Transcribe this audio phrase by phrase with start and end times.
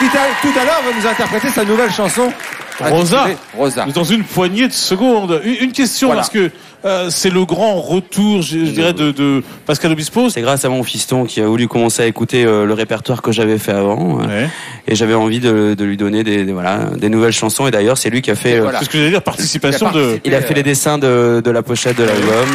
[0.00, 0.06] qui
[0.42, 2.32] tout à l'heure va nous interpréter sa nouvelle chanson.
[2.80, 3.26] Rosa.
[3.54, 3.84] Rosa.
[3.94, 5.40] Dans une poignée de secondes.
[5.44, 6.22] Une, une question, Voilà.
[6.22, 6.50] parce que
[6.86, 10.30] euh, c'est le grand retour, je, je dirais, de, de Pascal Obispo.
[10.30, 13.32] C'est grâce à mon fiston qui a voulu commencer à écouter euh, le répertoire que
[13.32, 14.20] j'avais fait avant.
[14.22, 14.48] euh, Ouais.
[14.88, 17.66] Et j'avais envie de, de lui donner des, des- voilà, des nouvelles chansons.
[17.66, 18.60] Et d'ailleurs, c'est lui qui a fait.
[18.60, 18.78] Voilà.
[18.78, 20.20] C'est ce que j'allais dire, participation Il a de...
[20.24, 22.48] il a fait les dessins de, de la pochette de l'album.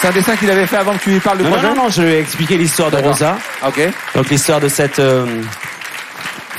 [0.00, 1.68] C'est un dessin qu'il avait fait avant que tu lui parles du Non, non, projet
[1.68, 2.96] non, non, je lui ai expliqué l'histoire de.
[2.96, 3.38] Rosa.
[3.64, 3.80] Ok.
[4.16, 5.24] Donc l'histoire de cette euh,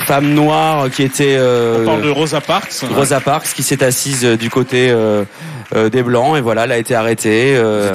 [0.04, 2.72] femme noire qui était euh, On parle de Rosa Parks.
[2.94, 5.24] Rosa Parks qui s'est assise euh, du côté euh,
[5.74, 7.88] euh, des blancs et voilà, elle a été arrêtée euh,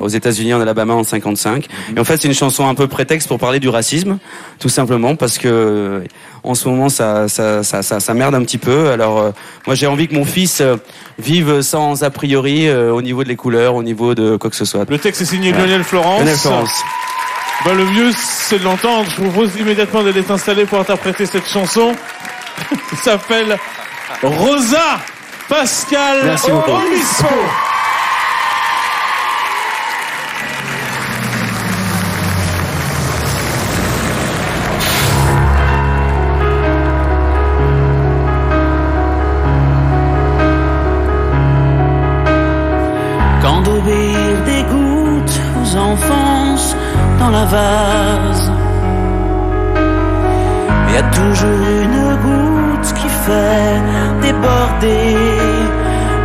[0.00, 0.50] Aux États-Unis.
[0.50, 1.66] voilà, en Alabama en 55.
[1.96, 4.18] Et en fait, c'est une chanson un peu prétexte pour parler du racisme,
[4.60, 6.00] tout simplement parce que euh,
[6.42, 8.90] en ce moment ça ça ça ça, ça merde un petit peu.
[8.90, 9.30] Alors euh,
[9.66, 10.76] moi j'ai envie que mon fils euh,
[11.18, 14.56] vive sans a priori euh, au niveau de les couleurs, au niveau de quoi que
[14.56, 14.88] ce soit.
[14.88, 16.20] Le texte est signé Lionel Florence.
[16.20, 16.82] Lionel Florence.
[17.64, 19.08] Bah, le mieux, c'est de l'entendre.
[19.10, 21.94] Je vous propose immédiatement d'aller t'installer pour interpréter cette chanson.
[22.90, 23.58] qui s'appelle
[24.22, 24.98] Rosa
[25.48, 26.70] Pascal Merci beaucoup.
[26.70, 27.26] Obispo.
[43.42, 46.76] Quand d'obéir des gouttes aux enfances
[47.18, 48.52] dans la vase.
[50.88, 53.82] Il y a toujours une goutte qui fait
[54.22, 55.16] déborder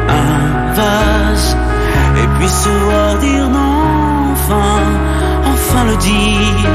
[0.09, 1.57] un vase.
[2.21, 4.73] Et puis se voir dire non, enfin,
[5.51, 6.69] enfin le dire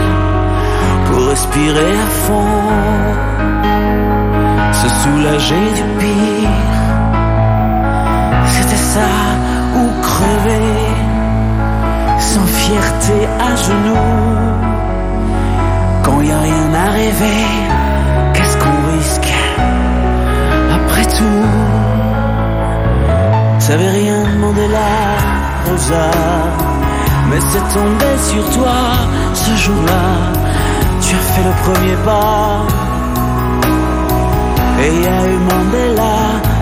[1.06, 2.62] pour respirer à fond,
[4.80, 6.74] se soulager du pire.
[8.54, 9.12] C'était ça
[9.76, 10.73] ou crever
[12.34, 13.18] sans fierté
[13.48, 14.10] à genoux.
[16.02, 17.42] Quand y a rien à rêver,
[18.34, 19.32] qu'est-ce qu'on risque
[20.78, 21.48] après tout?
[23.64, 24.94] T'avais rien demandé là,
[25.66, 26.10] Rosa,
[27.28, 28.78] mais c'est tombé sur toi
[29.42, 30.06] ce jour-là.
[31.02, 32.66] Tu as fait le premier pas.
[34.82, 36.53] Et y a eu Mandela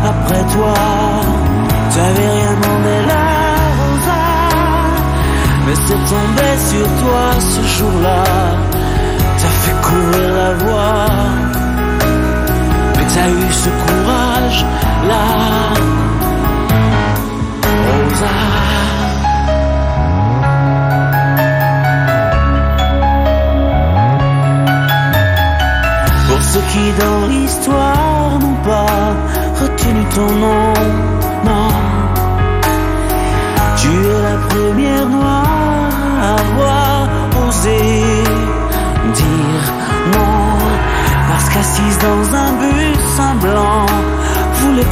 [6.73, 7.25] sur toi
[7.55, 8.25] ce jour-là.
[9.39, 11.07] T'as fait courir la voie.
[12.97, 14.61] Mais t'as eu ce courage
[15.11, 15.25] là,
[17.87, 18.37] Rosa.
[26.29, 29.03] Pour ceux qui dans l'histoire n'ont pas
[29.61, 30.73] retenu ton nom,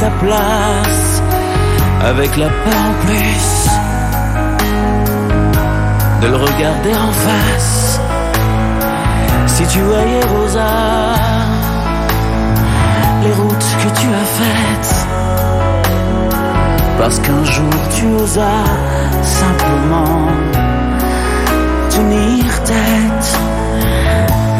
[0.09, 1.21] place.
[2.03, 3.69] Avec la peur en plus
[6.21, 7.99] de le regarder en face.
[9.47, 10.73] Si tu voyais Rosa,
[13.23, 14.95] les routes que tu as faites,
[16.97, 18.69] parce qu'un jour tu osas
[19.23, 20.27] simplement
[21.89, 23.37] tenir tête.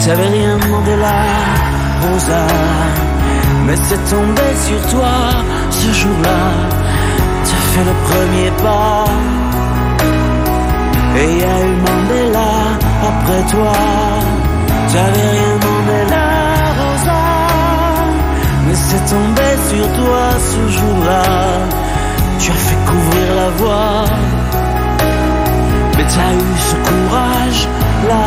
[0.06, 1.20] T'avais rien demandé là,
[2.02, 2.46] Rosa,
[3.66, 5.16] mais c'est tombé sur toi
[5.70, 6.44] ce jour-là.
[7.46, 9.06] T'as fait le premier pas,
[11.20, 12.52] et y a eu Mandela
[13.10, 13.74] après toi.
[14.92, 16.30] J'avais rien demandé là,
[16.80, 17.24] Rosa,
[18.68, 21.24] mais c'est tombé sur toi ce jour-là.
[22.40, 24.06] Tu as fait couvrir la voie,
[25.96, 27.68] mais t'as eu ce courage
[28.10, 28.26] là,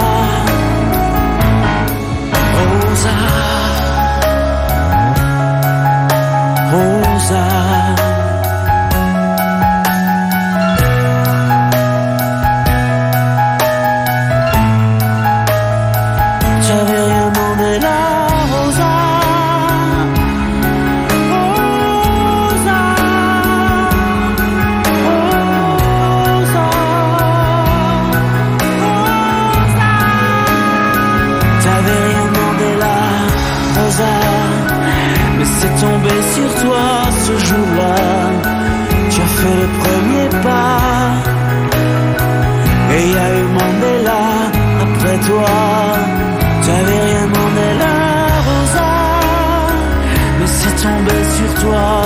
[51.60, 52.02] toi.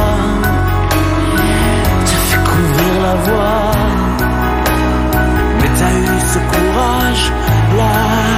[2.06, 3.70] T'as fait couvrir la voie.
[5.60, 7.32] Mais t'as eu ce courage
[7.76, 8.37] là.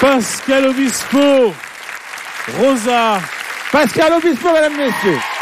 [0.00, 1.52] Pascal Obispo,
[2.60, 3.20] Rosa,
[3.72, 5.37] Pascal Obispo, mesdames, messieurs.